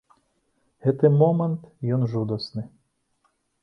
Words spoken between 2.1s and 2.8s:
жудасны.